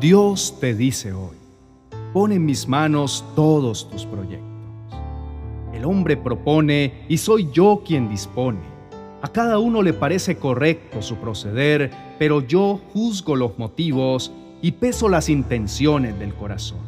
[0.00, 1.36] Dios te dice hoy,
[2.12, 4.46] pon en mis manos todos tus proyectos.
[5.74, 8.60] El hombre propone y soy yo quien dispone.
[9.22, 14.30] A cada uno le parece correcto su proceder, pero yo juzgo los motivos
[14.62, 16.78] y peso las intenciones del corazón.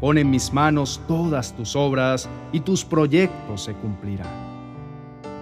[0.00, 4.28] Pon en mis manos todas tus obras y tus proyectos se cumplirán.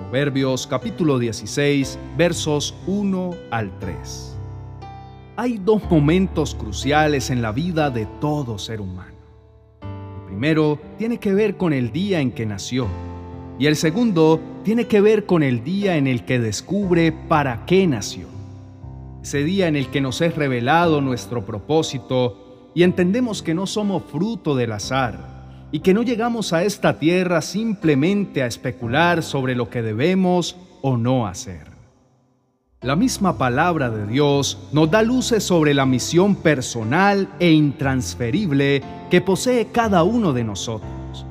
[0.01, 4.38] Proverbios capítulo 16 versos 1 al 3.
[5.41, 9.15] Hay dos momentos cruciales en la vida de todo ser humano.
[9.83, 12.89] El primero tiene que ver con el día en que nació
[13.57, 17.87] y el segundo tiene que ver con el día en el que descubre para qué
[17.87, 18.27] nació.
[19.23, 24.03] Ese día en el que nos es revelado nuestro propósito y entendemos que no somos
[24.11, 29.71] fruto del azar y que no llegamos a esta tierra simplemente a especular sobre lo
[29.71, 31.68] que debemos o no hacer.
[32.83, 39.21] La misma palabra de Dios nos da luces sobre la misión personal e intransferible que
[39.21, 41.27] posee cada uno de nosotros.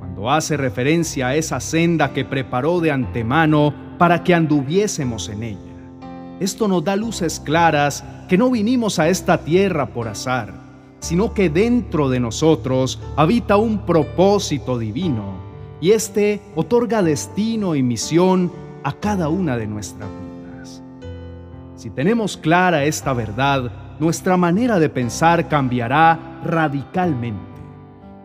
[0.00, 5.58] Cuando hace referencia a esa senda que preparó de antemano para que anduviésemos en ella.
[6.40, 10.52] Esto nos da luces claras que no vinimos a esta tierra por azar,
[10.98, 15.34] sino que dentro de nosotros habita un propósito divino
[15.80, 18.50] y este otorga destino y misión
[18.82, 20.27] a cada una de nuestras vidas.
[21.78, 27.38] Si tenemos clara esta verdad, nuestra manera de pensar cambiará radicalmente.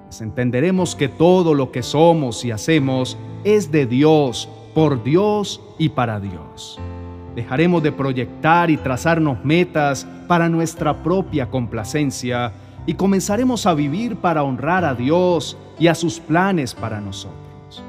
[0.05, 5.89] Pues entenderemos que todo lo que somos y hacemos es de Dios, por Dios y
[5.89, 6.79] para Dios.
[7.35, 12.53] Dejaremos de proyectar y trazarnos metas para nuestra propia complacencia
[12.87, 17.83] y comenzaremos a vivir para honrar a Dios y a sus planes para nosotros.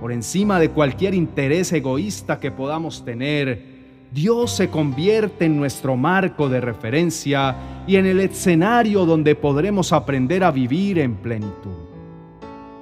[0.00, 3.77] Por encima de cualquier interés egoísta que podamos tener,
[4.10, 7.54] Dios se convierte en nuestro marco de referencia
[7.86, 11.76] y en el escenario donde podremos aprender a vivir en plenitud.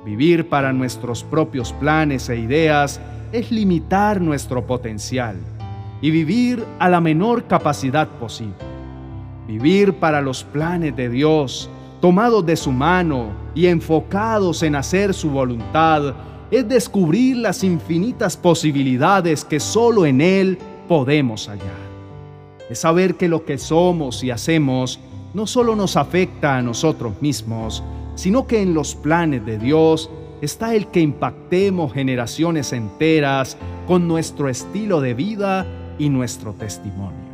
[0.05, 3.01] Vivir para nuestros propios planes e ideas
[3.33, 5.37] es limitar nuestro potencial
[6.01, 8.55] y vivir a la menor capacidad posible.
[9.49, 11.69] Vivir para los planes de Dios,
[12.01, 16.15] tomados de su mano y enfocados en hacer su voluntad,
[16.53, 21.87] es descubrir las infinitas posibilidades que solo en Él podemos hallar.
[22.69, 24.99] Es saber que lo que somos y hacemos
[25.35, 27.83] no solo nos afecta a nosotros mismos,
[28.15, 30.11] sino que en los planes de Dios
[30.41, 35.67] está el que impactemos generaciones enteras con nuestro estilo de vida
[35.99, 37.27] y nuestro testimonio.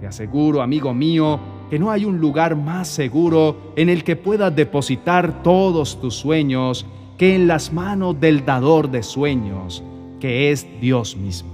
[0.00, 1.38] Te aseguro, amigo mío,
[1.70, 6.86] que no hay un lugar más seguro en el que puedas depositar todos tus sueños
[7.18, 9.82] que en las manos del dador de sueños,
[10.20, 11.51] que es Dios mismo.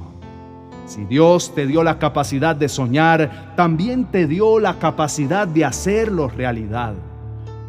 [0.88, 6.28] Si Dios te dio la capacidad de soñar, también te dio la capacidad de hacerlo
[6.28, 6.94] realidad.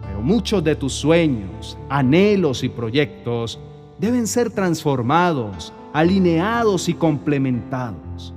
[0.07, 3.59] Pero muchos de tus sueños, anhelos y proyectos
[3.97, 8.33] deben ser transformados, alineados y complementados.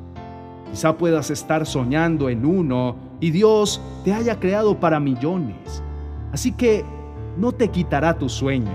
[0.68, 5.80] Quizá puedas estar soñando en uno y Dios te haya creado para millones.
[6.32, 6.84] Así que
[7.38, 8.72] no te quitará tu sueño,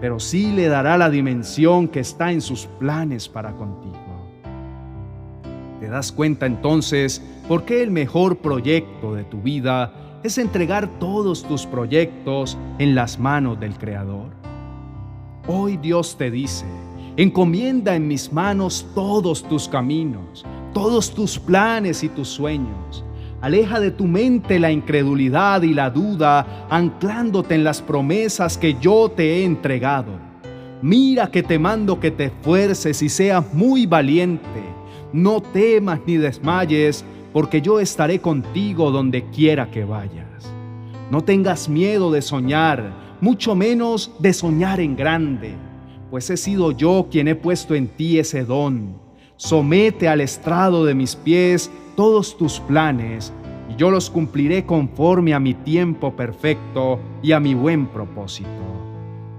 [0.00, 3.99] pero sí le dará la dimensión que está en sus planes para contigo.
[5.80, 11.42] Te das cuenta entonces por qué el mejor proyecto de tu vida es entregar todos
[11.42, 14.28] tus proyectos en las manos del Creador.
[15.48, 16.66] Hoy Dios te dice,
[17.16, 23.02] encomienda en mis manos todos tus caminos, todos tus planes y tus sueños.
[23.40, 29.10] Aleja de tu mente la incredulidad y la duda, anclándote en las promesas que yo
[29.10, 30.12] te he entregado.
[30.82, 34.69] Mira que te mando que te esfuerces y seas muy valiente
[35.12, 40.52] no temas ni desmayes, porque yo estaré contigo donde quiera que vayas.
[41.10, 45.54] No tengas miedo de soñar, mucho menos de soñar en grande,
[46.10, 48.98] pues he sido yo quien he puesto en ti ese don.
[49.36, 53.32] Somete al estrado de mis pies todos tus planes,
[53.70, 58.48] y yo los cumpliré conforme a mi tiempo perfecto y a mi buen propósito.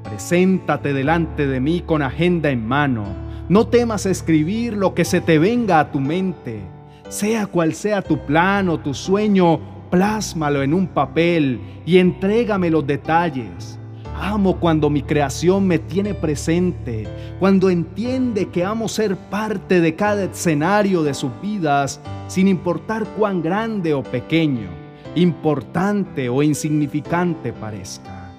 [0.04, 5.38] Preséntate delante de mí con agenda en mano no temas escribir lo que se te
[5.38, 6.62] venga a tu mente.
[7.10, 9.60] Sea cual sea tu plan o tu sueño,
[9.90, 13.78] plásmalo en un papel y entrégame los detalles.
[14.18, 17.06] Amo cuando mi creación me tiene presente,
[17.42, 22.00] cuando entiende que amo ser parte de cada escenario de sus vidas,
[22.30, 24.70] sin importar cuán grande o pequeño,
[25.16, 28.32] importante o insignificante parezca.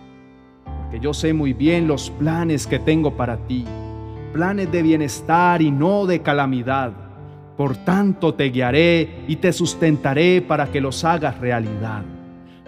[0.64, 3.66] Porque yo sé muy bien los planes que tengo para ti
[4.32, 6.92] planes de bienestar y no de calamidad.
[7.56, 12.02] Por tanto te guiaré y te sustentaré para que los hagas realidad.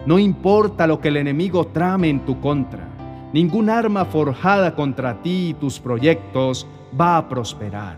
[0.05, 2.87] No importa lo que el enemigo trame en tu contra,
[3.33, 6.67] ningún arma forjada contra ti y tus proyectos
[6.99, 7.97] va a prosperar.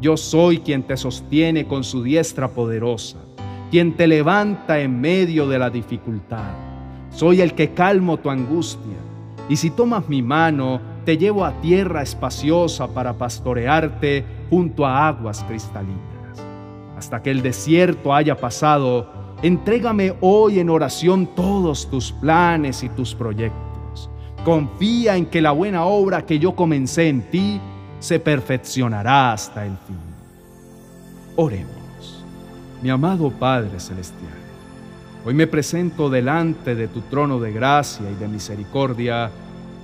[0.00, 3.18] Yo soy quien te sostiene con su diestra poderosa,
[3.70, 6.52] quien te levanta en medio de la dificultad.
[7.10, 8.96] Soy el que calmo tu angustia,
[9.48, 15.44] y si tomas mi mano, te llevo a tierra espaciosa para pastorearte junto a aguas
[15.44, 16.00] cristalinas.
[16.96, 23.14] Hasta que el desierto haya pasado, entrégame hoy en oración todos tus planes y tus
[23.14, 24.08] proyectos.
[24.44, 27.60] Confía en que la buena obra que yo comencé en ti
[27.98, 29.98] se perfeccionará hasta el fin.
[31.36, 32.24] Oremos,
[32.82, 34.44] mi amado Padre Celestial.
[35.26, 39.30] Hoy me presento delante de tu trono de gracia y de misericordia,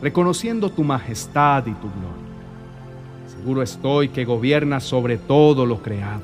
[0.03, 2.31] reconociendo tu majestad y tu gloria.
[3.29, 6.23] Seguro estoy que gobiernas sobre todo lo creado,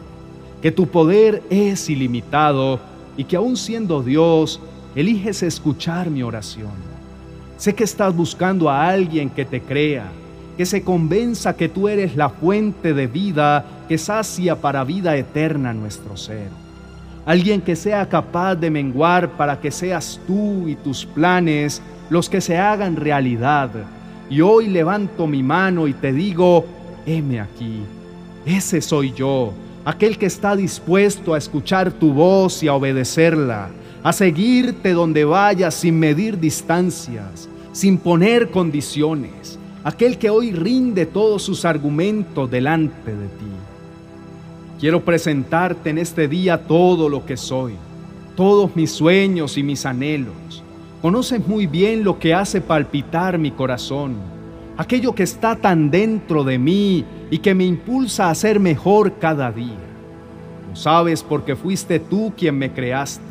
[0.62, 2.80] que tu poder es ilimitado
[3.16, 4.60] y que aún siendo Dios,
[4.94, 6.72] eliges escuchar mi oración.
[7.56, 10.10] Sé que estás buscando a alguien que te crea,
[10.56, 15.72] que se convenza que tú eres la fuente de vida que sacia para vida eterna
[15.72, 16.48] nuestro ser.
[17.24, 22.40] Alguien que sea capaz de menguar para que seas tú y tus planes los que
[22.40, 23.70] se hagan realidad.
[24.28, 26.64] Y hoy levanto mi mano y te digo,
[27.06, 27.80] heme aquí.
[28.44, 29.52] Ese soy yo,
[29.84, 33.70] aquel que está dispuesto a escuchar tu voz y a obedecerla,
[34.02, 41.42] a seguirte donde vayas sin medir distancias, sin poner condiciones, aquel que hoy rinde todos
[41.42, 43.44] sus argumentos delante de ti.
[44.78, 47.74] Quiero presentarte en este día todo lo que soy,
[48.36, 50.62] todos mis sueños y mis anhelos
[51.06, 54.16] Conoces muy bien lo que hace palpitar mi corazón,
[54.76, 59.52] aquello que está tan dentro de mí y que me impulsa a ser mejor cada
[59.52, 59.78] día.
[60.68, 63.22] Lo sabes porque fuiste tú quien me creaste,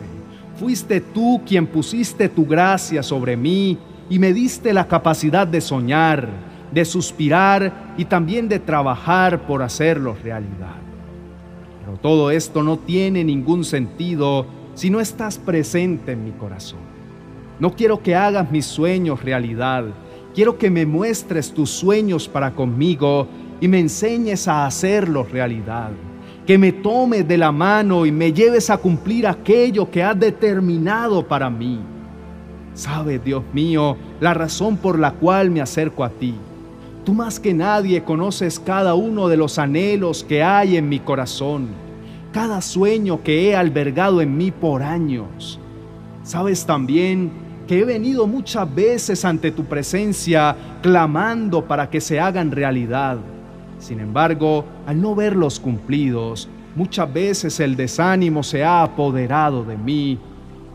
[0.57, 3.77] fuiste tú quien pusiste tu gracia sobre mí
[4.09, 6.29] y me diste la capacidad de soñar,
[6.71, 10.77] de suspirar y también de trabajar por hacerlo realidad.
[11.83, 14.45] Pero todo esto no tiene ningún sentido
[14.75, 16.94] si no estás presente en mi corazón.
[17.59, 19.85] No quiero que hagas mis sueños realidad.
[20.33, 23.27] Quiero que me muestres tus sueños para conmigo
[23.61, 25.91] y me enseñes a hacerlos realidad.
[26.45, 31.25] Que me tomes de la mano y me lleves a cumplir aquello que has determinado
[31.25, 31.79] para mí.
[32.73, 36.35] Sabes, Dios mío, la razón por la cual me acerco a ti.
[37.05, 41.69] Tú más que nadie conoces cada uno de los anhelos que hay en mi corazón,
[42.33, 45.59] cada sueño que he albergado en mí por años.
[46.23, 52.51] Sabes también que he venido muchas veces ante tu presencia clamando para que se hagan
[52.51, 53.17] realidad.
[53.79, 60.19] Sin embargo, al no verlos cumplidos, muchas veces el desánimo se ha apoderado de mí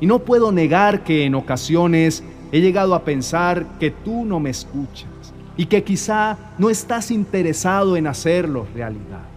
[0.01, 4.51] y no puedo negar que en ocasiones he llegado a pensar que tú no me
[4.51, 5.09] escuchas
[5.57, 9.29] y que quizá no estás interesado en hacerlos realidad.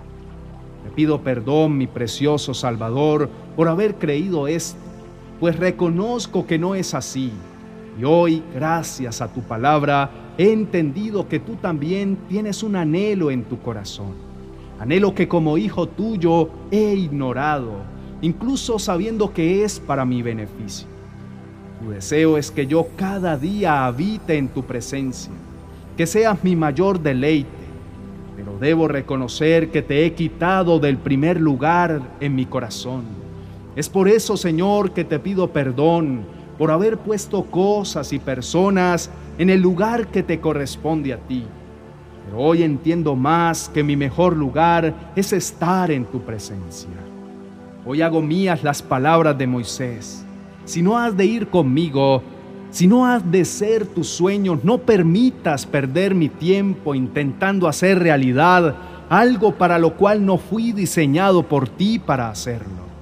[0.83, 4.92] Te pido perdón, mi precioso Salvador, por haber creído esto
[5.43, 7.29] pues reconozco que no es así.
[7.99, 13.43] Y hoy, gracias a tu palabra, he entendido que tú también tienes un anhelo en
[13.43, 14.13] tu corazón.
[14.79, 17.73] Anhelo que como hijo tuyo he ignorado,
[18.21, 20.87] incluso sabiendo que es para mi beneficio.
[21.81, 25.33] Tu deseo es que yo cada día habite en tu presencia,
[25.97, 27.49] que seas mi mayor deleite,
[28.37, 33.22] pero debo reconocer que te he quitado del primer lugar en mi corazón
[33.75, 36.25] es por eso, Señor, que te pido perdón
[36.57, 41.43] por haber puesto cosas y personas en el lugar que te corresponde a ti.
[42.25, 46.89] Pero hoy entiendo más que mi mejor lugar es estar en tu presencia.
[47.85, 50.23] Hoy hago mías las palabras de Moisés.
[50.65, 52.21] Si no has de ir conmigo,
[52.69, 58.75] si no has de ser tus sueños, no permitas perder mi tiempo intentando hacer realidad
[59.09, 62.92] algo para lo cual no fui diseñado por ti para hacerlo.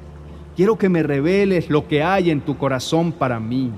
[0.56, 3.72] Quiero que me reveles lo que hay en tu corazón para mí,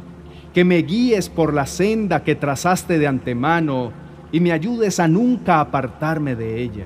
[0.53, 3.91] que me guíes por la senda que trazaste de antemano
[4.31, 6.85] y me ayudes a nunca apartarme de ella.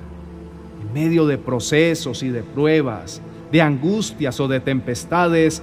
[0.81, 5.61] En medio de procesos y de pruebas, de angustias o de tempestades,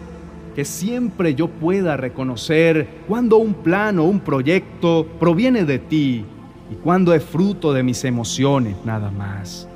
[0.54, 6.24] que siempre yo pueda reconocer cuando un plan o un proyecto proviene de ti
[6.70, 9.68] y cuando es fruto de mis emociones nada más.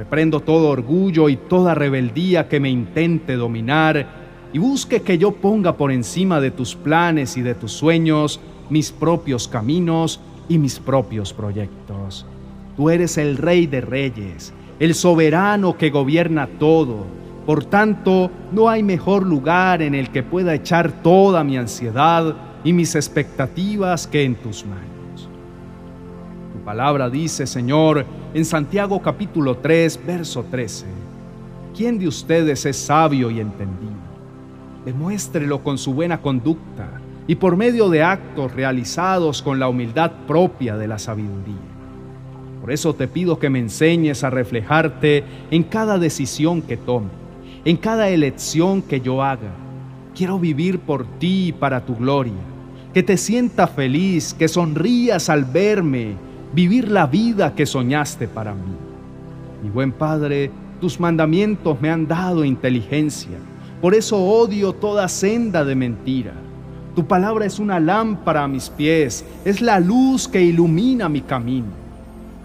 [0.00, 4.06] Reprendo todo orgullo y toda rebeldía que me intente dominar
[4.50, 8.40] y busque que yo ponga por encima de tus planes y de tus sueños
[8.70, 12.24] mis propios caminos y mis propios proyectos.
[12.78, 17.04] Tú eres el rey de reyes, el soberano que gobierna todo.
[17.44, 22.72] Por tanto, no hay mejor lugar en el que pueda echar toda mi ansiedad y
[22.72, 25.28] mis expectativas que en tus manos.
[26.54, 30.86] Tu palabra dice, Señor, en Santiago capítulo 3, verso 13,
[31.76, 33.90] ¿quién de ustedes es sabio y entendido?
[34.84, 40.76] Demuéstrelo con su buena conducta y por medio de actos realizados con la humildad propia
[40.76, 41.56] de la sabiduría.
[42.60, 47.20] Por eso te pido que me enseñes a reflejarte en cada decisión que tome
[47.64, 49.52] en cada elección que yo haga.
[50.14, 52.32] Quiero vivir por ti y para tu gloria.
[52.94, 56.14] Que te sienta feliz, que sonrías al verme,
[56.52, 58.74] vivir la vida que soñaste para mí.
[59.62, 63.38] Mi buen Padre, tus mandamientos me han dado inteligencia.
[63.80, 66.32] Por eso odio toda senda de mentira.
[66.94, 71.68] Tu palabra es una lámpara a mis pies, es la luz que ilumina mi camino.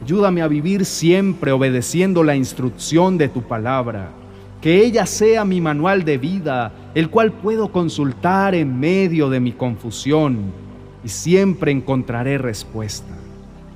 [0.03, 4.11] Ayúdame a vivir siempre obedeciendo la instrucción de tu palabra
[4.65, 9.51] que ella sea mi manual de vida, el cual puedo consultar en medio de mi
[9.51, 10.37] confusión
[11.03, 13.13] y siempre encontraré respuesta.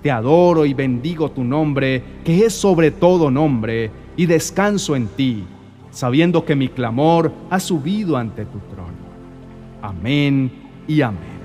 [0.01, 5.44] Te adoro y bendigo tu nombre, que es sobre todo nombre, y descanso en ti,
[5.91, 8.94] sabiendo que mi clamor ha subido ante tu trono.
[9.82, 10.51] Amén
[10.88, 11.38] y amén.